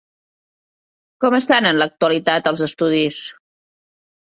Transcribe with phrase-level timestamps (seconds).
[1.25, 3.23] Com estan en l'actualitat els estudis?